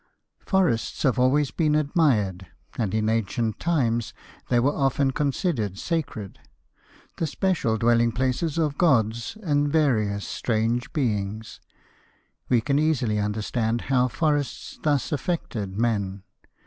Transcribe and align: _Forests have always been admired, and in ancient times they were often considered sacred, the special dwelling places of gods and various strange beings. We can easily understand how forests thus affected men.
_Forests 0.49 1.03
have 1.03 1.19
always 1.19 1.51
been 1.51 1.75
admired, 1.75 2.47
and 2.75 2.91
in 2.95 3.07
ancient 3.07 3.59
times 3.59 4.15
they 4.49 4.59
were 4.59 4.73
often 4.73 5.11
considered 5.11 5.77
sacred, 5.77 6.39
the 7.17 7.27
special 7.27 7.77
dwelling 7.77 8.11
places 8.11 8.57
of 8.57 8.79
gods 8.79 9.37
and 9.43 9.71
various 9.71 10.25
strange 10.25 10.91
beings. 10.91 11.61
We 12.49 12.61
can 12.61 12.79
easily 12.79 13.19
understand 13.19 13.81
how 13.93 14.07
forests 14.07 14.79
thus 14.81 15.11
affected 15.11 15.77
men. 15.77 16.23